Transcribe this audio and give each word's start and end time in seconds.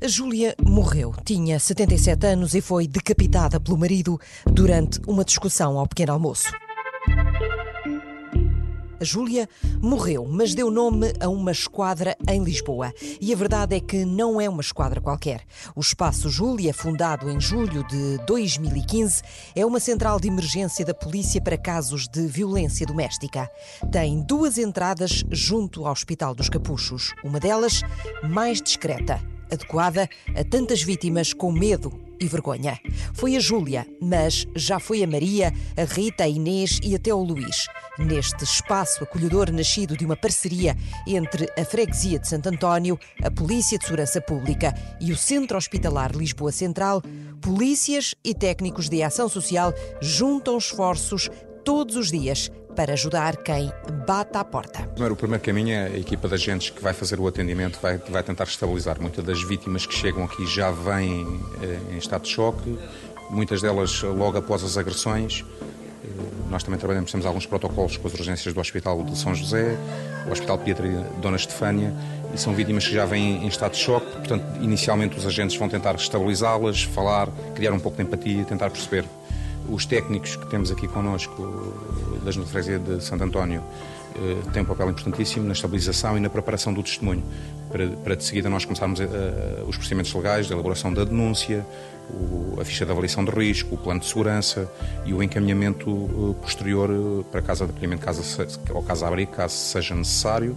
A 0.00 0.06
Júlia 0.06 0.54
morreu, 0.64 1.12
tinha 1.24 1.58
77 1.58 2.24
anos 2.24 2.54
e 2.54 2.60
foi 2.60 2.86
decapitada 2.86 3.58
pelo 3.58 3.76
marido 3.76 4.16
durante 4.46 5.00
uma 5.08 5.24
discussão 5.24 5.76
ao 5.76 5.88
pequeno 5.88 6.12
almoço. 6.12 6.52
A 9.00 9.04
Júlia 9.04 9.48
morreu, 9.82 10.24
mas 10.24 10.54
deu 10.54 10.70
nome 10.70 11.12
a 11.18 11.28
uma 11.28 11.50
esquadra 11.50 12.16
em 12.28 12.44
Lisboa. 12.44 12.92
E 13.20 13.32
a 13.32 13.36
verdade 13.36 13.74
é 13.74 13.80
que 13.80 14.04
não 14.04 14.40
é 14.40 14.48
uma 14.48 14.60
esquadra 14.60 15.00
qualquer. 15.00 15.42
O 15.74 15.80
Espaço 15.80 16.28
Júlia, 16.28 16.72
fundado 16.72 17.28
em 17.28 17.40
julho 17.40 17.84
de 17.88 18.18
2015, 18.24 19.22
é 19.56 19.66
uma 19.66 19.80
central 19.80 20.20
de 20.20 20.28
emergência 20.28 20.84
da 20.84 20.94
polícia 20.94 21.40
para 21.40 21.58
casos 21.58 22.06
de 22.06 22.24
violência 22.24 22.86
doméstica. 22.86 23.50
Tem 23.90 24.22
duas 24.22 24.58
entradas 24.58 25.24
junto 25.28 25.86
ao 25.86 25.92
Hospital 25.92 26.36
dos 26.36 26.48
Capuchos. 26.48 27.14
Uma 27.24 27.40
delas 27.40 27.82
mais 28.22 28.62
discreta 28.62 29.20
adequada 29.50 30.08
a 30.34 30.44
tantas 30.44 30.82
vítimas 30.82 31.32
com 31.32 31.52
medo 31.52 32.08
e 32.20 32.26
vergonha. 32.26 32.78
Foi 33.14 33.36
a 33.36 33.40
Júlia, 33.40 33.86
mas 34.00 34.46
já 34.54 34.78
foi 34.78 35.02
a 35.02 35.06
Maria, 35.06 35.52
a 35.76 35.84
Rita, 35.84 36.24
a 36.24 36.28
Inês 36.28 36.80
e 36.82 36.94
até 36.94 37.12
o 37.12 37.22
Luís. 37.22 37.66
Neste 37.98 38.44
espaço 38.44 39.02
acolhedor 39.02 39.50
nascido 39.50 39.96
de 39.96 40.04
uma 40.04 40.16
parceria 40.16 40.76
entre 41.06 41.48
a 41.58 41.64
Freguesia 41.64 42.18
de 42.18 42.28
Santo 42.28 42.48
António, 42.48 42.98
a 43.22 43.30
Polícia 43.30 43.78
de 43.78 43.84
Segurança 43.84 44.20
Pública 44.20 44.74
e 45.00 45.12
o 45.12 45.16
Centro 45.16 45.56
Hospitalar 45.56 46.14
Lisboa 46.14 46.52
Central, 46.52 47.02
polícias 47.40 48.14
e 48.24 48.34
técnicos 48.34 48.88
de 48.88 49.02
ação 49.02 49.28
social 49.28 49.72
juntam 50.00 50.58
esforços 50.58 51.28
todos 51.64 51.96
os 51.96 52.10
dias 52.10 52.50
para 52.78 52.92
ajudar 52.92 53.38
quem 53.38 53.72
bate 54.06 54.38
à 54.38 54.44
porta. 54.44 54.88
O 55.10 55.16
primeiro 55.16 55.42
caminho 55.42 55.74
é 55.74 55.86
a 55.86 55.98
equipa 55.98 56.28
de 56.28 56.34
agentes 56.34 56.70
que 56.70 56.80
vai 56.80 56.92
fazer 56.92 57.18
o 57.18 57.26
atendimento, 57.26 57.76
vai, 57.82 57.98
vai 57.98 58.22
tentar 58.22 58.44
estabilizar. 58.44 59.00
Muitas 59.00 59.24
das 59.24 59.42
vítimas 59.42 59.84
que 59.84 59.92
chegam 59.92 60.22
aqui 60.22 60.46
já 60.46 60.70
vêm 60.70 61.40
eh, 61.60 61.94
em 61.94 61.98
estado 61.98 62.22
de 62.22 62.28
choque, 62.28 62.78
muitas 63.30 63.60
delas 63.60 64.00
logo 64.02 64.38
após 64.38 64.62
as 64.62 64.76
agressões. 64.76 65.44
Eh, 66.04 66.08
nós 66.48 66.62
também 66.62 66.78
trabalhamos, 66.78 67.10
temos 67.10 67.26
alguns 67.26 67.46
protocolos 67.46 67.96
com 67.96 68.06
as 68.06 68.14
urgências 68.14 68.54
do 68.54 68.60
Hospital 68.60 69.02
de 69.02 69.18
São 69.18 69.34
José, 69.34 69.76
o 70.28 70.30
Hospital 70.30 70.56
Pediatria 70.58 71.04
Dona 71.20 71.36
Estefânia, 71.36 71.92
e 72.32 72.38
são 72.38 72.54
vítimas 72.54 72.86
que 72.86 72.94
já 72.94 73.04
vêm 73.04 73.44
em 73.44 73.48
estado 73.48 73.72
de 73.72 73.78
choque, 73.78 74.06
portanto, 74.18 74.44
inicialmente 74.60 75.18
os 75.18 75.26
agentes 75.26 75.56
vão 75.56 75.68
tentar 75.68 75.96
estabilizá-las, 75.96 76.84
falar, 76.84 77.26
criar 77.56 77.72
um 77.72 77.80
pouco 77.80 77.96
de 77.96 78.04
empatia, 78.04 78.44
tentar 78.44 78.70
perceber 78.70 79.04
os 79.68 79.86
técnicos 79.86 80.36
que 80.36 80.46
temos 80.46 80.70
aqui 80.70 80.88
connosco, 80.88 81.74
das 82.24 82.36
freguesia 82.36 82.78
de 82.78 83.02
Santo 83.02 83.24
António, 83.24 83.62
eh, 84.16 84.50
têm 84.52 84.62
um 84.62 84.64
papel 84.64 84.90
importantíssimo 84.90 85.46
na 85.46 85.52
estabilização 85.52 86.16
e 86.16 86.20
na 86.20 86.28
preparação 86.28 86.72
do 86.72 86.82
testemunho, 86.82 87.22
para, 87.70 87.86
para 87.88 88.16
de 88.16 88.24
seguida 88.24 88.48
nós 88.48 88.64
começarmos 88.64 89.00
a, 89.00 89.04
a, 89.04 89.64
os 89.64 89.76
procedimentos 89.76 90.12
legais, 90.12 90.50
a 90.50 90.54
elaboração 90.54 90.92
da 90.92 91.04
denúncia, 91.04 91.64
a 92.60 92.64
ficha 92.64 92.86
de 92.86 92.90
avaliação 92.90 93.24
de 93.24 93.30
risco, 93.30 93.74
o 93.74 93.78
plano 93.78 94.00
de 94.00 94.06
segurança 94.06 94.70
e 95.04 95.12
o 95.12 95.22
encaminhamento 95.22 95.90
eh, 95.90 96.42
posterior 96.42 96.90
eh, 96.90 97.24
para 97.30 97.42
casa 97.42 97.66
de 97.66 97.72
acolhimento 97.72 98.04
casa, 98.04 98.48
ou 98.72 98.82
casa 98.82 99.06
abrigo, 99.06 99.32
caso 99.32 99.54
seja 99.54 99.94
necessário 99.94 100.56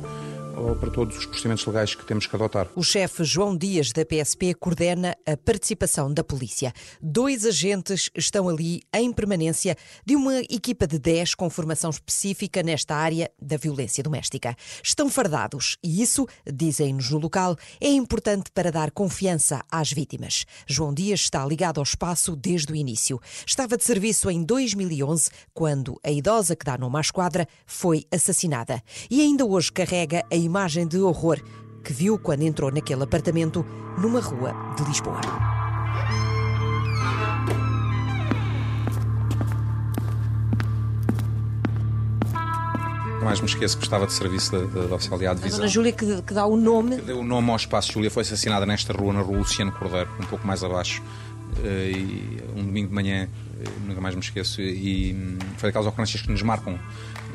para 0.80 0.92
todos 0.92 1.18
os 1.18 1.26
procedimentos 1.26 1.66
legais 1.66 1.96
que 1.96 2.06
temos 2.06 2.28
que 2.28 2.36
adotar. 2.36 2.68
O 2.76 2.84
chefe 2.84 3.24
João 3.24 3.58
Dias 3.58 3.92
da 3.92 4.06
PSP 4.06 4.54
coordena 4.54 5.16
a 5.26 5.36
participação 5.36 6.14
da 6.14 6.24
polícia. 6.24 6.74
Dois 7.02 7.46
agentes 7.46 8.10
estão 8.16 8.48
ali 8.48 8.82
em 8.94 9.12
permanência 9.12 9.76
de 10.06 10.16
uma 10.16 10.40
equipa 10.42 10.86
de 10.86 11.00
10 11.00 11.36
com 11.36 11.50
formação 11.50 11.90
específica 11.90 12.62
nesta 12.62 12.96
área 12.96 13.32
da 13.42 13.58
violência 13.58 14.04
doméstica. 14.04 14.56
Estão 14.84 15.10
fardados 15.10 15.78
e 15.84 16.02
isso, 16.02 16.28
dizem-nos 16.52 17.10
no 17.10 17.20
local, 17.20 17.56
é 17.80 17.90
importante 17.90 18.52
para 18.54 18.72
dar 18.72 18.92
confiança 18.92 19.62
às 19.72 19.92
vítimas. 19.92 20.46
João 20.68 20.94
Dias 20.94 21.22
está 21.22 21.46
ligado 21.46 21.80
ao 21.80 21.84
espaço 21.84 22.36
desde 22.36 22.72
o 22.72 22.76
início. 22.76 23.20
Estava 23.46 23.78
de 23.78 23.84
serviço 23.84 24.30
em 24.30 24.44
2011, 24.44 25.30
quando 25.54 26.00
a 26.04 26.12
idosa 26.12 26.56
que 26.56 26.66
dá 26.66 26.78
nome 26.78 26.98
à 26.98 27.02
esquadra 27.02 27.48
foi 27.66 28.06
assassinada. 28.12 28.82
E 29.10 29.22
ainda 29.22 29.46
hoje 29.46 29.72
carrega 29.72 30.24
a 30.32 30.36
imagem 30.52 30.86
de 30.86 31.00
horror 31.00 31.40
que 31.82 31.94
viu 31.94 32.20
quando 32.20 32.42
entrou 32.42 32.70
naquele 32.70 33.04
apartamento 33.04 33.66
numa 33.98 34.20
rua 34.20 34.54
de 34.76 34.84
Lisboa. 34.84 35.22
mais 43.24 43.40
me 43.40 43.46
esqueço 43.46 43.78
que 43.78 43.84
estava 43.84 44.08
de 44.08 44.12
serviço 44.12 44.52
da, 44.52 44.66
da, 44.66 44.88
da 44.88 44.96
oficialidade 44.96 45.40
de 45.40 45.46
visão. 45.46 45.60
A 45.60 45.62
dona 45.62 45.70
Júlia 45.70 45.92
que, 45.94 46.22
que, 46.24 46.34
dá 46.34 46.46
o 46.46 46.58
nome. 46.58 46.98
Que 46.98 47.04
deu 47.04 47.20
o 47.20 47.24
nome 47.24 47.50
ao 47.52 47.56
espaço. 47.56 47.94
Júlia 47.94 48.12
foi 48.12 48.24
assassinada 48.24 48.66
nesta 48.66 48.92
rua, 48.92 49.14
na 49.14 49.22
rua 49.22 49.38
Luciano 49.38 49.72
Cordeiro, 49.72 50.10
um 50.20 50.26
pouco 50.26 50.46
mais 50.46 50.64
abaixo. 50.64 51.02
Eh, 51.64 51.92
e 51.92 52.44
um 52.58 52.66
domingo 52.66 52.90
de 52.90 52.94
manhã, 52.94 53.30
nunca 53.92 54.02
mais 54.02 54.16
me 54.16 54.22
esqueço. 54.22 54.62
E 54.62 55.14
hum, 55.14 55.38
foi 55.58 55.70
daquelas 55.70 55.88
ocorrências 55.88 56.22
que 56.22 56.32
nos 56.32 56.42
marcam 56.42 56.80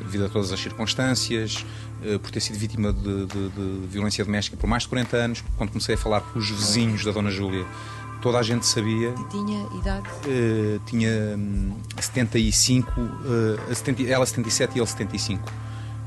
devido 0.03 0.25
a 0.25 0.29
todas 0.29 0.51
as 0.51 0.59
circunstâncias, 0.59 1.65
eh, 2.03 2.17
por 2.17 2.31
ter 2.31 2.39
sido 2.39 2.57
vítima 2.57 2.93
de, 2.93 3.25
de, 3.25 3.49
de, 3.49 3.87
violência 3.87 4.23
doméstica 4.23 4.57
por 4.57 4.67
mais 4.67 4.83
de 4.83 4.89
40 4.89 5.17
anos, 5.17 5.43
quando 5.57 5.69
comecei 5.69 5.95
a 5.95 5.97
falar 5.97 6.21
com 6.21 6.39
os 6.39 6.49
vizinhos 6.49 7.03
da 7.03 7.11
Dona 7.11 7.31
Júlia, 7.31 7.65
toda 8.21 8.39
a 8.39 8.43
gente 8.43 8.65
sabia. 8.65 9.13
Tinha 9.29 9.67
idade? 9.77 10.07
Uh, 10.25 10.79
tinha 10.85 11.35
um, 11.37 11.75
75, 11.99 12.91
uh, 12.99 13.75
70, 13.75 14.03
ela 14.03 14.25
77 14.25 14.75
e 14.75 14.79
ele 14.79 14.87
75. 14.87 15.51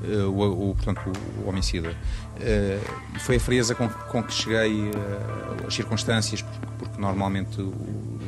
Uh, 0.02 0.30
o, 0.30 0.70
o, 0.70 0.74
portanto, 0.74 1.00
o, 1.06 1.44
o 1.44 1.48
homicida. 1.48 1.90
Uh, 2.36 3.18
foi 3.20 3.36
a 3.36 3.40
frieza 3.40 3.74
com, 3.74 3.88
com 3.88 4.22
que 4.22 4.32
cheguei 4.32 4.90
às 5.66 5.74
circunstâncias, 5.74 6.40
porque, 6.40 6.66
porque 6.78 7.00
normalmente 7.00 7.60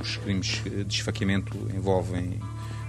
os 0.03 0.17
crimes 0.17 0.63
de 0.87 0.95
esfaqueamento 0.95 1.57
envolvem 1.75 2.41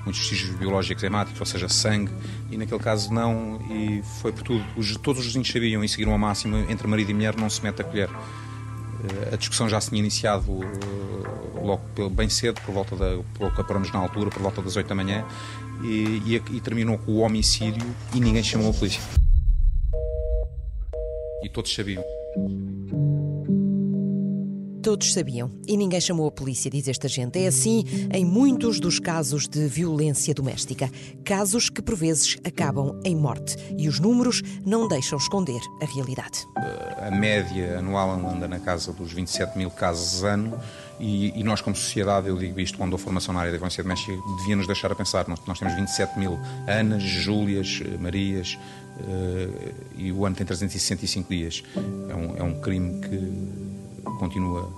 muitos 0.03 0.19
vestígios 0.19 0.56
biológicos 0.57 1.03
hemáticos, 1.03 1.40
ou 1.40 1.46
seja, 1.46 1.69
sangue, 1.69 2.12
e 2.51 2.57
naquele 2.57 2.79
caso 2.79 3.13
não, 3.13 3.62
e 3.69 4.01
foi 4.22 4.31
por 4.31 4.44
tudo. 4.44 4.66
Os, 4.75 4.96
todos 4.97 5.22
os 5.22 5.28
vizinhos 5.28 5.50
sabiam 5.50 5.84
e 5.84 5.88
seguiram 5.88 6.13
a 6.13 6.18
máxima, 6.18 6.59
entre 6.69 6.88
marido 6.88 7.12
e 7.12 7.13
mulher 7.13 7.35
não 7.38 7.50
se 7.50 7.63
mete 7.63 7.81
a 7.81 7.85
colher. 7.85 8.09
Eh, 8.09 9.34
a 9.34 9.38
discussão 9.38 9.69
já 9.69 9.79
se 9.79 9.90
tinha 9.90 10.00
iniciado 10.00 10.59
eh, 10.63 11.62
logo 11.62 12.09
bem 12.09 12.29
cedo, 12.29 12.59
por 12.62 12.74
volta 12.74 12.96
da, 12.96 13.18
pelo 13.38 13.51
que 13.51 13.62
apuramos 13.62 13.91
na 13.91 14.00
altura, 14.00 14.30
por 14.30 14.41
volta 14.41 14.62
das 14.62 14.75
8 14.75 14.88
da 14.88 14.95
manhã, 14.95 15.25
e, 15.81 16.22
e, 16.25 16.35
e 16.35 16.59
terminou 16.59 16.97
com 16.97 17.12
o 17.13 17.19
homicídio 17.19 17.85
e 18.13 18.19
ninguém 18.19 18.44
chamou 18.44 18.72
a 18.72 18.74
polícia. 18.74 19.01
E 21.44 21.50
todos 21.50 21.74
sabiam. 21.74 22.03
Todos 24.83 25.13
sabiam 25.13 25.49
e 25.66 25.77
ninguém 25.77 26.01
chamou 26.01 26.27
a 26.27 26.31
polícia, 26.31 26.69
diz 26.69 26.89
esta 26.89 27.07
gente. 27.07 27.39
É 27.39 27.47
assim 27.47 27.85
em 28.13 28.25
muitos 28.25 28.81
dos 28.81 28.99
casos 28.99 29.47
de 29.47 29.66
violência 29.66 30.33
doméstica. 30.33 30.91
Casos 31.23 31.69
que 31.69 31.81
por 31.81 31.95
vezes 31.95 32.38
acabam 32.44 32.99
em 33.05 33.16
morte. 33.16 33.55
E 33.77 33.88
os 33.88 33.97
números 33.97 34.41
não 34.66 34.85
deixam 34.85 35.17
esconder 35.17 35.61
a 35.81 35.85
realidade. 35.85 36.45
A 37.01 37.09
média 37.09 37.79
anual 37.79 38.11
anda 38.11 38.45
na 38.45 38.59
casa 38.59 38.91
dos 38.91 39.13
27 39.13 39.57
mil 39.57 39.71
casos 39.71 40.21
ano. 40.25 40.59
E, 41.00 41.39
e, 41.39 41.44
nós, 41.45 41.61
como 41.61 41.77
sociedade, 41.77 42.27
eu 42.27 42.38
digo 42.38 42.59
isto 42.59 42.77
quando 42.77 42.94
a 42.94 43.00
formação 43.00 43.33
na 43.33 43.39
área 43.39 43.53
da 43.53 43.57
violência 43.57 43.81
doméstica, 43.83 44.17
devia 44.39 44.57
nos 44.57 44.67
deixar 44.67 44.91
a 44.91 44.95
pensar. 44.95 45.29
Nós, 45.29 45.39
nós 45.47 45.59
temos 45.59 45.75
27 45.75 46.19
mil 46.19 46.38
Anas, 46.67 47.03
Júlias, 47.03 47.81
Marias, 48.01 48.59
uh, 49.00 49.73
e 49.95 50.11
o 50.11 50.25
ano 50.25 50.35
tem 50.35 50.45
365 50.45 51.29
dias. 51.29 51.63
É 52.09 52.15
um, 52.15 52.38
é 52.38 52.44
um 52.44 52.59
crime 52.59 53.00
que 53.00 53.82
continua, 54.23 54.69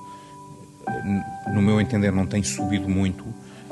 no 1.54 1.62
meu 1.62 1.80
entender, 1.80 2.12
não 2.12 2.26
tem 2.26 2.42
subido 2.42 2.90
muito, 2.90 3.24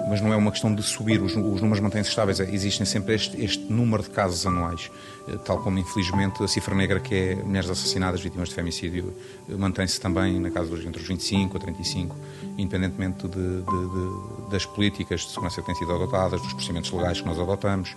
mas 0.07 0.21
não 0.21 0.33
é 0.33 0.35
uma 0.35 0.51
questão 0.51 0.73
de 0.73 0.81
subir, 0.83 1.21
os, 1.21 1.31
os 1.35 1.61
números 1.61 1.79
mantêm-se 1.79 2.09
estáveis, 2.09 2.39
existem 2.39 2.85
sempre 2.85 3.15
este, 3.15 3.43
este, 3.43 3.71
número 3.71 4.03
de 4.03 4.09
casos 4.09 4.45
anuais, 4.45 4.91
eh, 5.27 5.37
tal 5.45 5.59
como 5.59 5.77
infelizmente 5.79 6.43
a 6.43 6.47
cifra 6.47 6.75
negra 6.75 6.99
que 6.99 7.15
é 7.15 7.35
mulheres 7.35 7.69
assassinadas, 7.69 8.21
vítimas 8.21 8.49
de 8.49 8.55
femicídio, 8.55 9.13
eh, 9.49 9.55
mantém-se 9.55 9.99
também 9.99 10.39
na 10.39 10.49
casa 10.49 10.69
dos 10.69 10.85
entre 10.85 11.01
os 11.01 11.07
25 11.07 11.57
a 11.57 11.59
35, 11.59 12.15
independentemente 12.57 13.27
de, 13.27 13.61
de, 13.61 13.61
de, 13.61 14.51
das 14.51 14.65
políticas 14.65 15.21
de 15.21 15.29
segurança 15.29 15.61
que 15.61 15.67
têm 15.67 15.75
sido 15.75 15.93
adotadas, 15.93 16.41
dos 16.41 16.53
procedimentos 16.53 16.91
legais 16.91 17.21
que 17.21 17.27
nós 17.27 17.39
adotamos, 17.39 17.95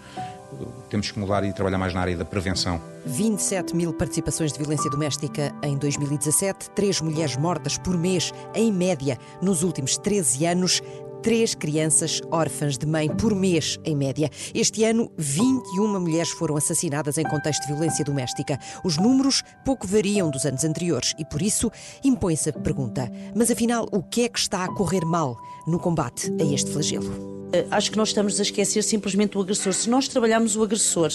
temos 0.88 1.10
que 1.10 1.18
mudar 1.18 1.44
e 1.44 1.52
trabalhar 1.52 1.78
mais 1.78 1.92
na 1.92 2.00
área 2.00 2.16
da 2.16 2.24
prevenção. 2.24 2.80
27 3.04 3.74
mil 3.74 3.92
participações 3.92 4.52
de 4.52 4.58
violência 4.58 4.90
doméstica 4.90 5.54
em 5.62 5.76
2017, 5.76 6.70
três 6.70 7.00
mulheres 7.00 7.36
mortas 7.36 7.76
por 7.78 7.96
mês, 7.96 8.32
em 8.54 8.72
média, 8.72 9.18
nos 9.42 9.62
últimos 9.62 9.96
13 9.96 10.46
anos. 10.46 10.82
Três 11.26 11.56
crianças 11.56 12.20
órfãs 12.30 12.78
de 12.78 12.86
mãe 12.86 13.08
por 13.08 13.34
mês, 13.34 13.80
em 13.84 13.96
média. 13.96 14.30
Este 14.54 14.84
ano, 14.84 15.10
21 15.18 15.98
mulheres 15.98 16.28
foram 16.28 16.56
assassinadas 16.56 17.18
em 17.18 17.24
contexto 17.24 17.62
de 17.62 17.72
violência 17.72 18.04
doméstica. 18.04 18.56
Os 18.84 18.96
números 18.96 19.42
pouco 19.64 19.88
variam 19.88 20.30
dos 20.30 20.46
anos 20.46 20.62
anteriores 20.62 21.14
e, 21.18 21.24
por 21.24 21.42
isso, 21.42 21.68
impõe-se 22.04 22.50
a 22.50 22.52
pergunta: 22.52 23.10
mas 23.34 23.50
afinal, 23.50 23.88
o 23.90 24.04
que 24.04 24.22
é 24.22 24.28
que 24.28 24.38
está 24.38 24.62
a 24.62 24.68
correr 24.68 25.04
mal 25.04 25.36
no 25.66 25.80
combate 25.80 26.32
a 26.40 26.44
este 26.44 26.70
flagelo? 26.70 27.50
Eh, 27.52 27.66
acho 27.72 27.90
que 27.90 27.96
nós 27.96 28.10
estamos 28.10 28.38
a 28.38 28.42
esquecer 28.44 28.84
simplesmente 28.84 29.36
o 29.36 29.40
agressor. 29.40 29.72
Se 29.72 29.90
nós 29.90 30.06
trabalharmos 30.06 30.54
o 30.54 30.62
agressor, 30.62 31.10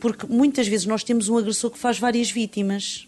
porque 0.00 0.26
muitas 0.26 0.66
vezes 0.66 0.86
nós 0.86 1.04
temos 1.04 1.28
um 1.28 1.36
agressor 1.36 1.70
que 1.70 1.78
faz 1.78 1.98
várias 1.98 2.30
vítimas. 2.30 3.06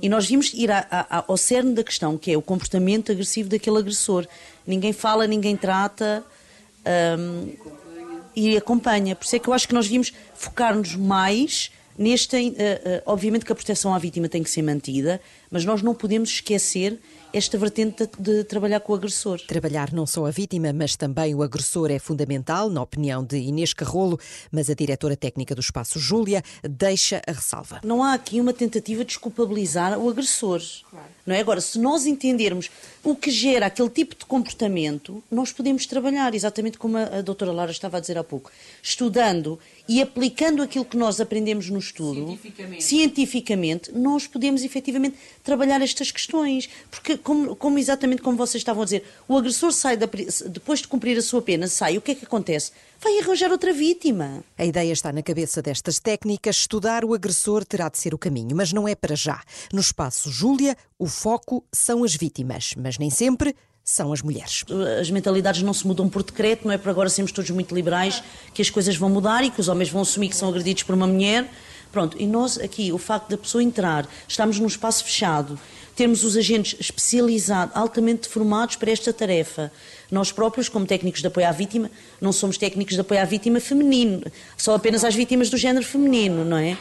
E 0.00 0.08
nós 0.08 0.26
vimos 0.26 0.52
ir 0.54 0.70
a, 0.70 0.86
a, 0.90 1.24
ao 1.28 1.36
cerne 1.36 1.74
da 1.74 1.84
questão, 1.84 2.16
que 2.16 2.32
é 2.32 2.36
o 2.36 2.42
comportamento 2.42 3.12
agressivo 3.12 3.48
daquele 3.48 3.78
agressor. 3.78 4.26
Ninguém 4.66 4.92
fala, 4.92 5.26
ninguém 5.26 5.56
trata 5.56 6.24
um, 7.18 7.52
e 8.34 8.56
acompanha. 8.56 9.14
Por 9.14 9.24
isso 9.24 9.36
é 9.36 9.38
que 9.38 9.48
eu 9.48 9.52
acho 9.52 9.68
que 9.68 9.74
nós 9.74 9.86
vimos 9.86 10.12
focar-nos 10.34 10.94
mais 10.96 11.70
neste. 11.96 12.36
Uh, 12.36 12.50
uh, 12.50 12.54
obviamente 13.06 13.44
que 13.44 13.52
a 13.52 13.54
proteção 13.54 13.94
à 13.94 13.98
vítima 13.98 14.28
tem 14.28 14.42
que 14.42 14.50
ser 14.50 14.62
mantida, 14.62 15.20
mas 15.50 15.64
nós 15.64 15.82
não 15.82 15.94
podemos 15.94 16.30
esquecer 16.30 16.98
esta 17.32 17.56
vertente 17.56 18.08
de, 18.18 18.44
trabalhar 18.44 18.80
com 18.80 18.92
o 18.92 18.96
agressor. 18.96 19.40
Trabalhar 19.46 19.92
não 19.92 20.06
só 20.06 20.26
a 20.26 20.30
vítima, 20.30 20.72
mas 20.72 20.96
também 20.96 21.34
o 21.34 21.42
agressor 21.42 21.90
é 21.90 21.98
fundamental, 21.98 22.68
na 22.68 22.82
opinião 22.82 23.24
de 23.24 23.36
Inês 23.36 23.72
Carrolo, 23.72 24.18
mas 24.50 24.68
a 24.68 24.74
diretora 24.74 25.16
técnica 25.16 25.54
do 25.54 25.60
Espaço 25.60 25.98
Júlia 25.98 26.42
deixa 26.62 27.22
a 27.26 27.32
ressalva. 27.32 27.80
Não 27.84 28.02
há 28.02 28.14
aqui 28.14 28.40
uma 28.40 28.52
tentativa 28.52 29.04
de 29.04 29.08
desculpabilizar 29.08 29.98
o 29.98 30.08
agressor. 30.08 30.60
Claro. 30.90 31.06
Não 31.24 31.34
é? 31.34 31.40
Agora, 31.40 31.60
se 31.60 31.78
nós 31.78 32.04
entendermos 32.04 32.68
o 33.04 33.14
que 33.14 33.30
gera 33.30 33.66
aquele 33.66 33.88
tipo 33.88 34.16
de 34.16 34.24
comportamento, 34.26 35.22
nós 35.30 35.52
podemos 35.52 35.86
trabalhar, 35.86 36.34
exatamente 36.34 36.78
como 36.78 36.96
a, 36.96 37.18
a 37.18 37.22
doutora 37.22 37.52
Lara 37.52 37.70
estava 37.70 37.96
a 37.96 38.00
dizer 38.00 38.18
há 38.18 38.24
pouco, 38.24 38.50
estudando 38.82 39.58
e 39.88 40.02
aplicando 40.02 40.62
aquilo 40.62 40.84
que 40.84 40.96
nós 40.96 41.20
aprendemos 41.20 41.68
no 41.68 41.78
estudo, 41.78 42.26
cientificamente, 42.26 42.84
cientificamente 42.84 43.92
nós 43.92 44.26
podemos 44.26 44.64
efetivamente 44.64 45.16
trabalhar 45.44 45.80
estas 45.80 46.10
questões. 46.10 46.68
Porque, 46.90 47.16
como, 47.22 47.56
como, 47.56 47.78
exatamente 47.78 48.22
como 48.22 48.36
vocês 48.36 48.60
estavam 48.60 48.82
a 48.82 48.84
dizer, 48.84 49.04
o 49.28 49.36
agressor 49.36 49.72
sai 49.72 49.96
da, 49.96 50.08
depois 50.46 50.80
de 50.80 50.88
cumprir 50.88 51.16
a 51.16 51.22
sua 51.22 51.40
pena, 51.40 51.66
sai, 51.68 51.96
o 51.96 52.00
que 52.00 52.12
é 52.12 52.14
que 52.14 52.24
acontece? 52.24 52.72
vai 53.02 53.18
arranjar 53.18 53.50
outra 53.50 53.72
vítima. 53.72 54.44
A 54.56 54.64
ideia 54.64 54.92
está 54.92 55.12
na 55.12 55.22
cabeça 55.22 55.60
destas 55.60 55.98
técnicas. 55.98 56.56
Estudar 56.56 57.04
o 57.04 57.12
agressor 57.12 57.64
terá 57.64 57.88
de 57.88 57.98
ser 57.98 58.14
o 58.14 58.18
caminho, 58.18 58.54
mas 58.54 58.72
não 58.72 58.86
é 58.86 58.94
para 58.94 59.16
já. 59.16 59.42
No 59.72 59.80
espaço 59.80 60.30
Júlia, 60.30 60.76
o 60.98 61.08
foco 61.08 61.64
são 61.72 62.04
as 62.04 62.14
vítimas, 62.14 62.74
mas 62.76 62.98
nem 62.98 63.10
sempre 63.10 63.56
são 63.84 64.12
as 64.12 64.22
mulheres. 64.22 64.64
As 65.00 65.10
mentalidades 65.10 65.62
não 65.62 65.74
se 65.74 65.84
mudam 65.84 66.08
por 66.08 66.22
decreto, 66.22 66.64
não 66.64 66.72
é 66.72 66.78
para 66.78 66.92
agora 66.92 67.08
sermos 67.08 67.32
todos 67.32 67.50
muito 67.50 67.74
liberais 67.74 68.22
que 68.54 68.62
as 68.62 68.70
coisas 68.70 68.94
vão 68.94 69.10
mudar 69.10 69.42
e 69.42 69.50
que 69.50 69.60
os 69.60 69.68
homens 69.68 69.90
vão 69.90 70.02
assumir 70.02 70.28
que 70.28 70.36
são 70.36 70.48
agredidos 70.48 70.84
por 70.84 70.94
uma 70.94 71.06
mulher. 71.06 71.50
Pronto, 71.90 72.16
e 72.18 72.26
nós 72.26 72.56
aqui, 72.58 72.92
o 72.92 72.98
facto 72.98 73.28
da 73.28 73.36
pessoa 73.36 73.62
entrar, 73.62 74.08
estamos 74.28 74.58
num 74.60 74.66
espaço 74.66 75.04
fechado, 75.04 75.58
termos 76.02 76.24
os 76.24 76.36
agentes 76.36 76.74
especializados, 76.80 77.76
altamente 77.76 78.28
formados 78.28 78.74
para 78.74 78.90
esta 78.90 79.12
tarefa. 79.12 79.70
Nós 80.10 80.32
próprios, 80.32 80.68
como 80.68 80.84
técnicos 80.84 81.20
de 81.20 81.28
apoio 81.28 81.46
à 81.46 81.52
vítima, 81.52 81.88
não 82.20 82.32
somos 82.32 82.58
técnicos 82.58 82.96
de 82.96 83.00
apoio 83.00 83.20
à 83.20 83.24
vítima 83.24 83.60
feminino, 83.60 84.20
só 84.56 84.74
apenas 84.74 85.04
às 85.04 85.14
vítimas 85.14 85.48
do 85.48 85.56
género 85.56 85.86
feminino, 85.86 86.44
não 86.44 86.56
é? 86.56 86.76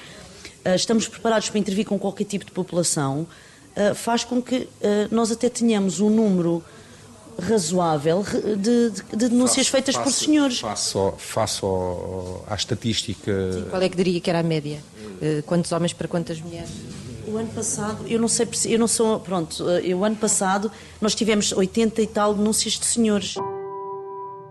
Ah, 0.65 0.73
estamos 0.73 1.07
preparados 1.07 1.51
para 1.51 1.59
intervir 1.59 1.85
com 1.85 1.99
qualquer 1.99 2.23
tipo 2.23 2.45
de 2.45 2.51
população, 2.51 3.27
ah, 3.75 3.93
faz 3.93 4.23
com 4.23 4.41
que 4.41 4.67
ah, 4.81 5.07
nós 5.11 5.31
até 5.31 5.49
tenhamos 5.49 5.99
um 5.99 6.09
número 6.09 6.63
razoável 7.39 8.23
de, 8.23 8.89
de, 8.89 9.01
de 9.03 9.29
denúncias 9.29 9.67
faço, 9.67 9.71
feitas 9.71 9.95
faço, 9.95 10.03
por 10.03 10.13
senhores. 10.13 10.59
Faço, 10.59 11.13
faço 11.19 12.41
à 12.47 12.55
estatística. 12.55 13.31
Sim, 13.53 13.65
qual 13.69 13.83
é 13.83 13.87
que 13.87 13.95
diria 13.95 14.19
que 14.19 14.31
era 14.31 14.39
a 14.39 14.43
média? 14.43 14.79
Quantos 15.45 15.71
homens 15.71 15.93
para 15.93 16.07
quantas 16.07 16.41
mulheres? 16.41 16.71
O 17.31 17.37
ano 17.37 17.49
passado, 17.49 18.05
eu 18.07 18.19
não 18.19 18.27
sei, 18.27 18.45
eu 18.65 18.77
não 18.77 18.87
sou, 18.87 19.17
pronto, 19.19 19.69
eh, 19.69 19.95
o 19.95 20.03
ano 20.03 20.17
passado 20.17 20.69
nós 20.99 21.15
tivemos 21.15 21.53
80 21.53 22.01
e 22.01 22.07
tal 22.07 22.33
denúncias 22.33 22.73
de 22.73 22.85
senhores. 22.85 23.35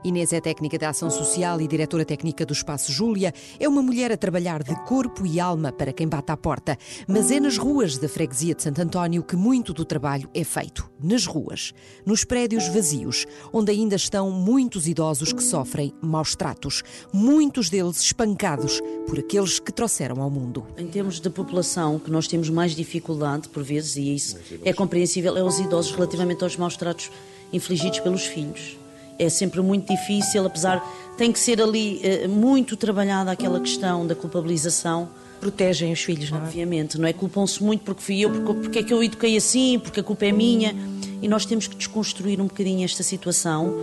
Inês 0.03 0.33
é 0.33 0.41
técnica 0.41 0.79
de 0.79 0.87
ação 0.87 1.11
social 1.11 1.61
e 1.61 1.69
diretora 1.69 2.07
técnica 2.07 2.47
do 2.47 2.55
Espaço 2.55 2.91
Júlia. 2.91 3.35
É 3.59 3.69
uma 3.69 3.83
mulher 3.83 4.11
a 4.11 4.17
trabalhar 4.17 4.63
de 4.63 4.75
corpo 4.87 5.27
e 5.27 5.39
alma 5.39 5.71
para 5.71 5.93
quem 5.93 6.09
bate 6.09 6.33
à 6.33 6.37
porta. 6.39 6.79
Mas 7.07 7.31
é 7.31 7.39
nas 7.39 7.59
ruas 7.59 7.99
da 7.99 8.09
freguesia 8.09 8.55
de 8.55 8.63
Santo 8.63 8.81
António 8.81 9.23
que 9.23 9.37
muito 9.37 9.75
do 9.75 9.85
trabalho 9.85 10.27
é 10.33 10.43
feito. 10.43 10.91
Nas 11.03 11.27
ruas, 11.27 11.75
nos 12.07 12.25
prédios 12.25 12.67
vazios, 12.69 13.27
onde 13.53 13.73
ainda 13.73 13.95
estão 13.95 14.31
muitos 14.31 14.89
idosos 14.89 15.35
que 15.35 15.43
sofrem 15.43 15.93
maus 16.01 16.35
tratos, 16.35 16.83
muitos 17.13 17.69
deles 17.69 18.01
espancados 18.01 18.81
por 19.07 19.19
aqueles 19.19 19.61
que 19.61 19.71
trouxeram 19.71 20.23
ao 20.23 20.31
mundo. 20.31 20.67
Em 20.79 20.87
termos 20.87 21.21
de 21.21 21.29
população, 21.29 21.99
que 21.99 22.11
nós 22.11 22.27
temos 22.27 22.49
mais 22.49 22.75
dificuldade, 22.75 23.51
por 23.51 23.63
vezes, 23.63 23.97
e 23.97 24.15
isso 24.15 24.39
é 24.65 24.73
compreensível, 24.73 25.37
é 25.37 25.43
os 25.43 25.59
idosos 25.59 25.93
relativamente 25.93 26.43
aos 26.43 26.57
maus 26.57 26.75
tratos 26.75 27.11
infligidos 27.53 28.01
pelos 28.01 28.25
filhos 28.25 28.80
é 29.21 29.29
sempre 29.29 29.61
muito 29.61 29.93
difícil, 29.93 30.47
apesar 30.47 30.83
tem 31.17 31.31
que 31.31 31.39
ser 31.39 31.61
ali 31.61 32.01
uh, 32.25 32.29
muito 32.31 32.77
trabalhada 32.77 33.31
aquela 33.31 33.61
questão 33.61 34.07
da 34.07 34.15
culpabilização. 34.15 35.11
Protegem 35.39 35.93
os 35.93 36.01
filhos, 36.01 36.31
não 36.31 36.39
é? 36.39 36.43
Obviamente, 36.43 36.99
não 36.99 37.07
é? 37.07 37.13
Culpam-se 37.13 37.63
muito 37.63 37.83
porque 37.83 38.03
fui 38.03 38.21
eu, 38.21 38.31
porque, 38.31 38.61
porque 38.61 38.79
é 38.79 38.83
que 38.83 38.93
eu 38.93 39.05
eduquei 39.05 39.37
assim, 39.37 39.79
porque 39.79 40.01
a 40.01 40.03
culpa 40.03 40.25
é 40.25 40.33
minha. 40.33 40.75
E 41.21 41.29
nós 41.29 41.45
temos 41.45 41.67
que 41.67 41.77
desconstruir 41.77 42.41
um 42.41 42.47
bocadinho 42.47 42.85
esta 42.85 43.03
situação. 43.03 43.75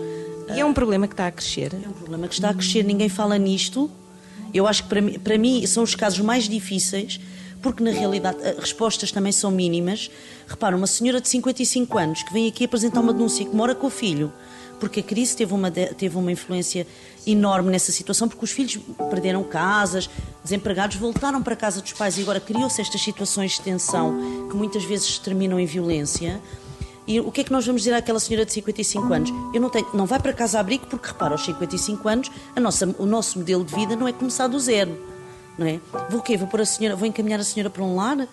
E 0.56 0.60
é 0.60 0.66
um 0.66 0.74
problema 0.74 1.08
que 1.08 1.14
está 1.14 1.28
a 1.28 1.32
crescer? 1.32 1.74
É 1.74 1.88
um 1.88 1.94
problema 1.94 2.28
que 2.28 2.34
está 2.34 2.50
a 2.50 2.54
crescer, 2.54 2.84
ninguém 2.84 3.10
fala 3.10 3.38
nisto. 3.38 3.90
Eu 4.52 4.66
acho 4.66 4.84
que 4.84 4.90
para 4.90 5.02
mim, 5.02 5.20
para 5.20 5.38
mim 5.38 5.66
são 5.68 5.84
os 5.84 5.94
casos 5.94 6.20
mais 6.20 6.48
difíceis, 6.50 7.20
porque 7.62 7.84
na 7.84 7.92
realidade 7.92 8.38
as 8.48 8.58
respostas 8.58 9.12
também 9.12 9.32
são 9.32 9.52
mínimas. 9.52 10.10
Repara, 10.48 10.76
uma 10.76 10.88
senhora 10.88 11.22
de 11.22 11.28
55 11.28 11.98
anos 11.98 12.24
que 12.24 12.34
vem 12.34 12.48
aqui 12.48 12.66
apresentar 12.66 13.02
uma 13.02 13.14
denúncia 13.14 13.46
que 13.46 13.56
mora 13.56 13.76
com 13.76 13.88
o 13.88 13.92
filho 13.92 14.32
porque 14.80 15.00
a 15.00 15.04
crise 15.04 15.36
teve 15.36 15.54
uma, 15.54 15.72
teve 15.72 16.18
uma 16.18 16.32
influência 16.32 16.86
enorme 17.26 17.70
nessa 17.70 17.92
situação, 17.92 18.28
porque 18.28 18.46
os 18.46 18.52
filhos 18.52 18.80
perderam 19.10 19.44
casas, 19.44 20.10
desempregados, 20.44 20.98
voltaram 20.98 21.42
para 21.42 21.54
a 21.54 21.58
casa 21.58 21.82
dos 21.82 21.94
pais 21.94 22.18
e 22.18 22.22
agora 22.22 22.40
criou-se 22.40 22.80
estas 22.80 23.02
situações 23.02 23.54
de 23.54 23.62
tensão 23.62 24.48
que 24.50 24.56
muitas 24.56 24.84
vezes 24.84 25.18
terminam 25.20 25.60
em 25.60 25.66
violência. 25.66 26.42
E 27.08 27.20
o 27.22 27.32
que 27.32 27.42
é 27.42 27.44
que 27.44 27.52
nós 27.52 27.66
vamos 27.66 27.82
dizer 27.82 27.94
àquela 27.94 28.20
senhora 28.20 28.46
de 28.46 28.52
55 28.52 29.14
anos? 29.14 29.30
Eu 29.54 29.62
não 29.62 29.70
tenho, 29.70 29.88
não 29.94 30.06
vai 30.06 30.20
para 30.20 30.34
casa 30.34 30.60
abrigo 30.60 30.88
porque 30.88 31.08
repara, 31.08 31.34
aos 31.34 31.46
55 31.46 32.08
anos, 32.08 32.32
a 32.54 32.60
nossa, 32.60 32.96
o 33.00 33.06
nosso 33.06 33.40
modelo 33.40 33.64
de 33.64 33.74
vida 33.74 33.96
não 33.96 34.08
é 34.08 34.14
começar 34.14 34.48
do 34.48 34.60
zero, 34.60 35.00
não 35.58 35.66
é? 35.66 35.80
Vou 36.10 36.20
o 36.20 36.24
quê? 36.24 36.36
Vou 36.36 36.48
pôr 36.48 36.62
a 36.62 36.66
senhora, 36.66 36.98
vou 36.98 37.08
encaminhar 37.08 37.40
a 37.40 37.46
senhora 37.46 37.70
para 37.70 37.82
um 37.84 37.96
lar? 37.96 38.28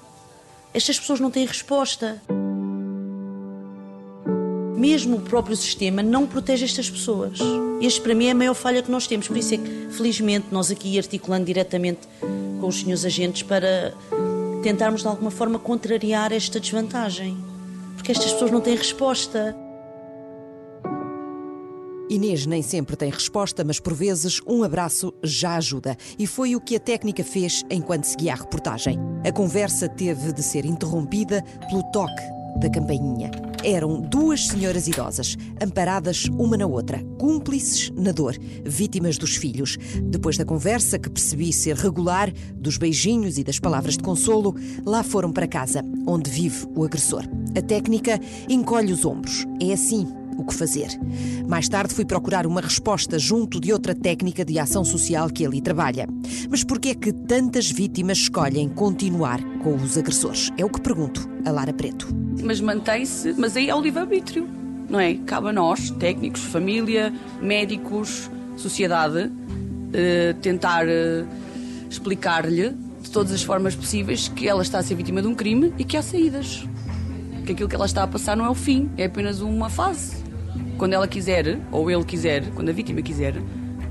Estas 0.72 0.98
pessoas 0.98 1.20
não 1.20 1.30
têm 1.30 1.46
resposta 1.46 2.20
mesmo 4.84 5.16
o 5.16 5.20
próprio 5.20 5.56
sistema 5.56 6.02
não 6.02 6.26
protege 6.26 6.66
estas 6.66 6.90
pessoas. 6.90 7.38
Este, 7.80 8.02
para 8.02 8.14
mim, 8.14 8.26
é 8.26 8.32
a 8.32 8.34
maior 8.34 8.52
falha 8.52 8.82
que 8.82 8.90
nós 8.90 9.06
temos. 9.06 9.26
Por 9.26 9.38
isso 9.38 9.54
é 9.54 9.56
que, 9.56 9.88
felizmente, 9.90 10.48
nós 10.52 10.70
aqui 10.70 10.98
articulando 10.98 11.46
diretamente 11.46 12.00
com 12.60 12.66
os 12.68 12.80
senhores 12.80 13.02
agentes 13.02 13.42
para 13.42 13.94
tentarmos, 14.62 15.00
de 15.00 15.08
alguma 15.08 15.30
forma, 15.30 15.58
contrariar 15.58 16.34
esta 16.34 16.60
desvantagem. 16.60 17.34
Porque 17.96 18.12
estas 18.12 18.30
pessoas 18.30 18.50
não 18.50 18.60
têm 18.60 18.76
resposta. 18.76 19.56
Inês 22.10 22.44
nem 22.44 22.60
sempre 22.60 22.94
tem 22.94 23.10
resposta, 23.10 23.64
mas 23.64 23.80
por 23.80 23.94
vezes 23.94 24.38
um 24.46 24.62
abraço 24.62 25.14
já 25.22 25.56
ajuda. 25.56 25.96
E 26.18 26.26
foi 26.26 26.54
o 26.54 26.60
que 26.60 26.76
a 26.76 26.80
técnica 26.80 27.24
fez 27.24 27.64
enquanto 27.70 28.04
seguia 28.04 28.34
a 28.34 28.36
reportagem. 28.36 28.98
A 29.26 29.32
conversa 29.32 29.88
teve 29.88 30.30
de 30.30 30.42
ser 30.42 30.66
interrompida 30.66 31.42
pelo 31.70 31.82
toque 31.84 32.22
da 32.60 32.68
campainha 32.68 33.53
eram 33.64 34.00
duas 34.00 34.46
senhoras 34.46 34.86
idosas, 34.86 35.36
amparadas 35.60 36.26
uma 36.38 36.56
na 36.56 36.66
outra, 36.66 37.02
cúmplices 37.18 37.90
na 37.96 38.12
dor, 38.12 38.36
vítimas 38.64 39.16
dos 39.16 39.36
filhos. 39.36 39.76
Depois 40.02 40.36
da 40.36 40.44
conversa, 40.44 40.98
que 40.98 41.10
percebi 41.10 41.52
ser 41.52 41.76
regular, 41.76 42.32
dos 42.54 42.76
beijinhos 42.76 43.38
e 43.38 43.44
das 43.44 43.58
palavras 43.58 43.96
de 43.96 44.02
consolo, 44.02 44.54
lá 44.84 45.02
foram 45.02 45.32
para 45.32 45.46
casa, 45.46 45.82
onde 46.06 46.30
vive 46.30 46.66
o 46.76 46.84
agressor. 46.84 47.24
A 47.56 47.62
técnica 47.62 48.20
encolhe 48.48 48.92
os 48.92 49.04
ombros. 49.04 49.46
É 49.60 49.72
assim 49.72 50.06
o 50.36 50.44
que 50.44 50.54
fazer. 50.54 50.88
Mais 51.48 51.68
tarde 51.68 51.94
fui 51.94 52.04
procurar 52.04 52.46
uma 52.46 52.60
resposta 52.60 53.18
junto 53.18 53.60
de 53.60 53.72
outra 53.72 53.94
técnica 53.94 54.44
de 54.44 54.58
ação 54.58 54.84
social 54.84 55.28
que 55.28 55.44
ali 55.44 55.60
trabalha. 55.60 56.06
Mas 56.50 56.64
por 56.64 56.78
que 56.78 56.90
é 56.90 56.94
que 56.94 57.12
tantas 57.12 57.70
vítimas 57.70 58.18
escolhem 58.18 58.68
continuar 58.68 59.42
com 59.62 59.74
os 59.74 59.96
agressores? 59.96 60.50
É 60.56 60.64
o 60.64 60.68
que 60.68 60.80
pergunto 60.80 61.28
a 61.44 61.50
Lara 61.50 61.72
Preto. 61.72 62.08
Mas 62.42 62.60
mantém-se, 62.60 63.34
mas 63.38 63.56
aí 63.56 63.68
é 63.68 63.74
o 63.74 63.80
livre-arbítrio, 63.80 64.48
não 64.88 65.00
é? 65.00 65.14
Cabe 65.14 65.48
a 65.48 65.52
nós, 65.52 65.90
técnicos, 65.90 66.42
família, 66.42 67.12
médicos, 67.40 68.30
sociedade, 68.56 69.30
eh, 69.92 70.34
tentar 70.42 70.88
eh, 70.88 71.24
explicar-lhe 71.88 72.70
de 73.00 73.10
todas 73.10 73.32
as 73.32 73.42
formas 73.42 73.76
possíveis 73.76 74.28
que 74.28 74.48
ela 74.48 74.62
está 74.62 74.78
a 74.78 74.82
ser 74.82 74.94
vítima 74.94 75.22
de 75.22 75.28
um 75.28 75.34
crime 75.34 75.72
e 75.78 75.84
que 75.84 75.96
há 75.96 76.02
saídas. 76.02 76.66
Que 77.46 77.52
aquilo 77.52 77.68
que 77.68 77.74
ela 77.74 77.86
está 77.86 78.02
a 78.02 78.06
passar 78.06 78.36
não 78.36 78.44
é 78.44 78.50
o 78.50 78.54
fim, 78.54 78.90
é 78.96 79.04
apenas 79.04 79.40
uma 79.40 79.68
fase. 79.68 80.23
Quando 80.78 80.92
ela 80.92 81.06
quiser, 81.06 81.58
ou 81.70 81.90
ele 81.90 82.04
quiser, 82.04 82.44
quando 82.54 82.68
a 82.68 82.72
vítima 82.72 83.00
quiser 83.02 83.34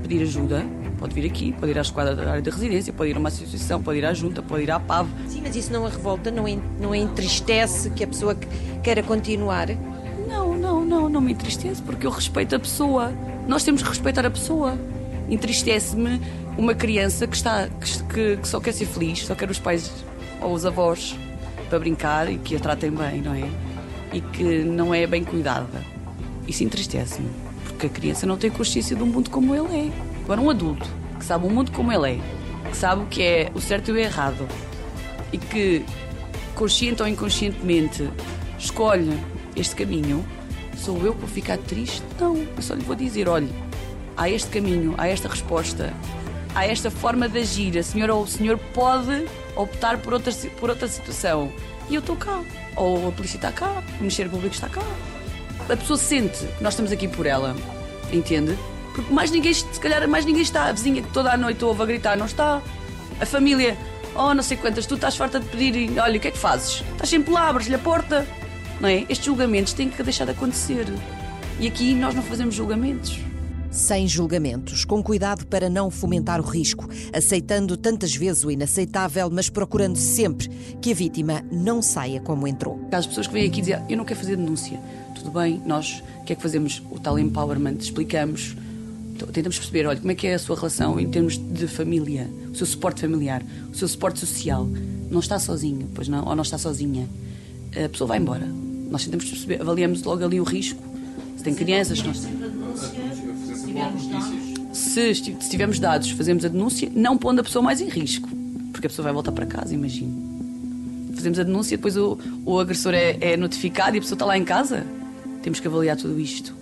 pedir 0.02 0.22
ajuda, 0.22 0.64
pode 0.98 1.14
vir 1.14 1.26
aqui, 1.26 1.52
pode 1.52 1.72
ir 1.72 1.78
à 1.78 1.82
esquadra 1.82 2.14
da 2.14 2.30
área 2.30 2.42
da 2.42 2.50
residência, 2.50 2.92
pode 2.92 3.10
ir 3.10 3.16
a 3.16 3.18
uma 3.18 3.28
associação, 3.28 3.82
pode 3.82 3.98
ir 3.98 4.04
à 4.04 4.14
junta, 4.14 4.42
pode 4.42 4.62
ir 4.62 4.70
à 4.70 4.78
PAV. 4.78 5.08
Sim, 5.28 5.42
mas 5.42 5.56
isso 5.56 5.72
não 5.72 5.86
a 5.86 5.88
revolta, 5.88 6.30
não, 6.30 6.44
não 6.80 6.94
entristece 6.94 7.90
que 7.90 8.04
a 8.04 8.06
pessoa 8.06 8.36
queira 8.82 9.02
continuar? 9.02 9.68
Não, 10.28 10.56
não, 10.56 10.84
não, 10.84 11.08
não 11.08 11.20
me 11.20 11.32
entristece, 11.32 11.82
porque 11.82 12.06
eu 12.06 12.10
respeito 12.10 12.54
a 12.54 12.58
pessoa. 12.58 13.12
Nós 13.46 13.64
temos 13.64 13.82
que 13.82 13.88
respeitar 13.88 14.24
a 14.24 14.30
pessoa. 14.30 14.78
Entristece-me 15.28 16.20
uma 16.56 16.74
criança 16.74 17.26
que, 17.26 17.36
está, 17.36 17.68
que, 18.12 18.36
que 18.36 18.48
só 18.48 18.60
quer 18.60 18.72
ser 18.72 18.86
feliz, 18.86 19.26
só 19.26 19.34
quer 19.34 19.50
os 19.50 19.58
pais 19.58 19.90
ou 20.40 20.52
os 20.52 20.64
avós 20.64 21.16
para 21.68 21.78
brincar 21.78 22.30
e 22.30 22.38
que 22.38 22.56
a 22.56 22.60
tratem 22.60 22.90
bem, 22.90 23.20
não 23.22 23.34
é? 23.34 23.48
E 24.12 24.20
que 24.20 24.62
não 24.62 24.94
é 24.94 25.06
bem 25.06 25.24
cuidada. 25.24 25.93
Isso 26.46 26.64
entristece-me, 26.64 27.28
porque 27.64 27.86
a 27.86 27.90
criança 27.90 28.26
não 28.26 28.36
tem 28.36 28.50
consciência 28.50 28.94
de 28.94 29.02
um 29.02 29.06
mundo 29.06 29.30
como 29.30 29.54
ele 29.54 29.88
é. 29.88 29.92
Agora, 30.24 30.40
um 30.40 30.50
adulto 30.50 30.88
que 31.18 31.24
sabe 31.24 31.46
o 31.46 31.50
mundo 31.50 31.70
como 31.72 31.92
ele 31.92 32.18
é, 32.18 32.68
que 32.70 32.76
sabe 32.76 33.02
o 33.02 33.06
que 33.06 33.22
é 33.22 33.50
o 33.54 33.60
certo 33.60 33.90
e 33.90 33.92
o 33.92 33.98
errado, 33.98 34.46
e 35.32 35.38
que, 35.38 35.84
consciente 36.54 37.02
ou 37.02 37.08
inconscientemente, 37.08 38.08
escolhe 38.58 39.18
este 39.56 39.74
caminho, 39.74 40.24
sou 40.76 40.98
eu 41.04 41.14
que 41.14 41.20
vou 41.20 41.28
ficar 41.28 41.58
triste? 41.58 42.02
Não, 42.20 42.36
eu 42.36 42.62
só 42.62 42.74
lhe 42.74 42.82
vou 42.82 42.96
dizer: 42.96 43.28
olhe, 43.28 43.50
há 44.16 44.28
este 44.28 44.50
caminho, 44.50 44.94
há 44.98 45.06
esta 45.08 45.28
resposta, 45.28 45.92
há 46.54 46.66
esta 46.66 46.90
forma 46.90 47.28
de 47.28 47.38
agir. 47.38 47.78
A 47.78 47.82
senhora 47.82 48.14
ou 48.14 48.22
o 48.24 48.26
senhor 48.26 48.58
pode 48.72 49.26
optar 49.56 49.98
por 49.98 50.12
outra, 50.12 50.32
por 50.58 50.70
outra 50.70 50.88
situação. 50.88 51.50
E 51.88 51.94
eu 51.94 52.00
estou 52.00 52.16
cá. 52.16 52.42
Ou 52.76 53.08
a 53.08 53.12
polícia 53.12 53.36
está 53.36 53.52
cá, 53.52 53.82
o 53.94 53.98
Ministério 53.98 54.30
Público 54.30 54.54
está 54.54 54.68
cá. 54.68 54.82
A 55.68 55.76
pessoa 55.76 55.98
sente 55.98 56.46
que 56.46 56.62
nós 56.62 56.74
estamos 56.74 56.92
aqui 56.92 57.08
por 57.08 57.26
ela, 57.26 57.56
entende? 58.12 58.56
Porque 58.94 59.12
mais 59.12 59.30
ninguém, 59.30 59.52
se 59.52 59.80
calhar, 59.80 60.06
mais 60.08 60.24
ninguém 60.24 60.42
está. 60.42 60.66
A 60.66 60.72
vizinha 60.72 61.02
que 61.02 61.10
toda 61.10 61.32
a 61.32 61.36
noite 61.36 61.64
ouve 61.64 61.82
a 61.82 61.86
gritar, 61.86 62.16
não 62.16 62.26
está. 62.26 62.62
A 63.20 63.26
família, 63.26 63.76
oh, 64.14 64.34
não 64.34 64.42
sei 64.42 64.56
quantas, 64.56 64.86
tu 64.86 64.94
estás 64.94 65.16
farta 65.16 65.40
de 65.40 65.46
pedir 65.46 65.98
olha, 65.98 66.16
o 66.16 66.20
que 66.20 66.28
é 66.28 66.30
que 66.30 66.38
fazes? 66.38 66.84
Estás 66.92 67.08
sempre 67.08 67.32
lá, 67.32 67.48
abres-lhe 67.48 67.74
a 67.74 67.78
porta. 67.78 68.26
Não 68.80 68.88
é? 68.88 69.04
Estes 69.08 69.24
julgamentos 69.24 69.72
têm 69.72 69.88
que 69.88 70.02
deixar 70.02 70.24
de 70.24 70.32
acontecer. 70.32 70.86
E 71.58 71.66
aqui 71.66 71.94
nós 71.94 72.14
não 72.14 72.22
fazemos 72.22 72.54
julgamentos 72.54 73.20
sem 73.74 74.06
julgamentos, 74.06 74.84
com 74.84 75.02
cuidado 75.02 75.46
para 75.46 75.68
não 75.68 75.90
fomentar 75.90 76.40
o 76.40 76.44
risco, 76.44 76.88
aceitando 77.12 77.76
tantas 77.76 78.14
vezes 78.14 78.44
o 78.44 78.50
inaceitável, 78.50 79.28
mas 79.30 79.50
procurando 79.50 79.96
sempre 79.96 80.48
que 80.80 80.92
a 80.92 80.94
vítima 80.94 81.44
não 81.50 81.82
saia 81.82 82.20
como 82.20 82.46
entrou. 82.46 82.80
As 82.92 83.06
pessoas 83.06 83.26
que 83.26 83.32
vêm 83.32 83.46
aqui 83.46 83.60
dizem, 83.60 83.82
eu 83.88 83.96
não 83.96 84.04
quero 84.04 84.20
fazer 84.20 84.36
denúncia. 84.36 84.80
Tudo 85.16 85.32
bem, 85.32 85.60
nós 85.66 86.02
o 86.20 86.24
que 86.24 86.32
é 86.32 86.36
que 86.36 86.42
fazemos? 86.42 86.80
O 86.90 86.98
tal 86.98 87.18
empowerment, 87.18 87.78
explicamos, 87.80 88.56
tentamos 89.32 89.58
perceber, 89.58 89.86
olha, 89.86 89.98
como 89.98 90.10
é 90.10 90.14
que 90.14 90.26
é 90.26 90.34
a 90.34 90.38
sua 90.38 90.56
relação 90.56 90.98
em 90.98 91.10
termos 91.10 91.36
de 91.36 91.66
família, 91.66 92.30
o 92.50 92.56
seu 92.56 92.66
suporte 92.66 93.02
familiar, 93.02 93.42
o 93.70 93.76
seu 93.76 93.88
suporte 93.88 94.20
social. 94.20 94.66
Não 95.10 95.20
está 95.20 95.38
sozinho, 95.38 95.90
pois 95.94 96.08
não, 96.08 96.24
ou 96.26 96.34
não 96.34 96.42
está 96.42 96.56
sozinha. 96.56 97.06
A 97.76 97.88
pessoa 97.88 98.08
vai 98.08 98.18
embora. 98.18 98.46
Nós 98.90 99.04
tentamos 99.04 99.26
perceber, 99.28 99.60
avaliamos 99.60 100.02
logo 100.02 100.24
ali 100.24 100.40
o 100.40 100.44
risco. 100.44 100.82
Se 101.36 101.44
tem 101.44 101.54
crianças, 101.54 102.02
nós 102.02 102.24
se, 104.72 105.14
se 105.14 105.50
tivermos 105.50 105.78
dados, 105.78 106.10
fazemos 106.10 106.44
a 106.44 106.48
denúncia, 106.48 106.90
não 106.94 107.16
pondo 107.16 107.40
a 107.40 107.44
pessoa 107.44 107.62
mais 107.62 107.80
em 107.80 107.88
risco, 107.88 108.28
porque 108.72 108.86
a 108.86 108.90
pessoa 108.90 109.04
vai 109.04 109.12
voltar 109.12 109.32
para 109.32 109.46
casa, 109.46 109.74
imagino. 109.74 110.34
Fazemos 111.14 111.38
a 111.38 111.42
denúncia, 111.44 111.76
depois 111.76 111.96
o, 111.96 112.18
o 112.44 112.58
agressor 112.58 112.92
é, 112.92 113.16
é 113.20 113.36
notificado 113.36 113.96
e 113.96 113.98
a 113.98 114.00
pessoa 114.00 114.16
está 114.16 114.24
lá 114.24 114.36
em 114.36 114.44
casa. 114.44 114.84
Temos 115.42 115.60
que 115.60 115.68
avaliar 115.68 115.96
tudo 115.96 116.18
isto. 116.18 116.54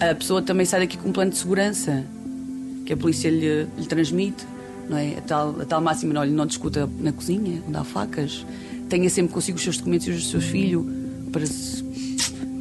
A 0.00 0.14
pessoa 0.14 0.40
também 0.42 0.66
sai 0.66 0.80
daqui 0.80 0.96
com 0.96 1.08
um 1.08 1.12
plano 1.12 1.30
de 1.30 1.36
segurança 1.36 2.04
que 2.84 2.92
a 2.92 2.96
polícia 2.96 3.28
lhe, 3.28 3.66
lhe 3.76 3.86
transmite, 3.86 4.46
não 4.88 4.96
é? 4.96 5.18
A 5.18 5.20
tal, 5.20 5.60
a 5.60 5.64
tal 5.64 5.80
máxima, 5.80 6.14
não, 6.14 6.24
não 6.24 6.46
discuta 6.46 6.88
na 7.00 7.12
cozinha, 7.12 7.62
onde 7.66 7.76
há 7.76 7.84
facas. 7.84 8.46
Tenha 8.88 9.10
sempre 9.10 9.32
consigo 9.32 9.56
os 9.56 9.62
seus 9.62 9.76
documentos 9.76 10.06
e 10.06 10.10
os 10.10 10.24
do 10.24 10.30
seu 10.30 10.40
filho 10.40 10.88
para 11.32 11.44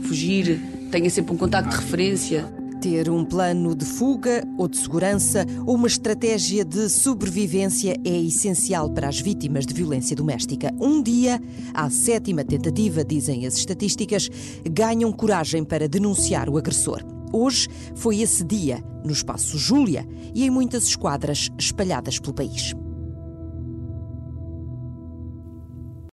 fugir. 0.07 0.59
Tenha 0.91 1.09
sempre 1.09 1.33
um 1.33 1.37
contacto 1.37 1.69
de 1.69 1.75
referência. 1.75 2.45
Ter 2.85 3.09
um 3.09 3.25
plano 3.25 3.75
de 3.75 3.83
fuga 3.83 4.47
ou 4.59 4.67
de 4.67 4.77
segurança 4.77 5.43
ou 5.65 5.73
uma 5.73 5.87
estratégia 5.87 6.63
de 6.63 6.87
sobrevivência 6.87 7.99
é 8.05 8.21
essencial 8.21 8.91
para 8.91 9.09
as 9.09 9.19
vítimas 9.19 9.65
de 9.65 9.73
violência 9.73 10.15
doméstica. 10.15 10.71
Um 10.79 11.01
dia, 11.01 11.41
à 11.73 11.89
sétima 11.89 12.43
tentativa, 12.43 13.03
dizem 13.03 13.47
as 13.47 13.55
estatísticas, 13.55 14.29
ganham 14.69 15.11
coragem 15.11 15.63
para 15.63 15.89
denunciar 15.89 16.47
o 16.47 16.59
agressor. 16.59 17.03
Hoje 17.33 17.67
foi 17.95 18.19
esse 18.19 18.43
dia 18.43 18.83
no 19.03 19.13
espaço 19.13 19.57
Júlia 19.57 20.07
e 20.35 20.45
em 20.45 20.51
muitas 20.51 20.83
esquadras 20.83 21.49
espalhadas 21.57 22.19
pelo 22.19 22.35
país. 22.35 22.75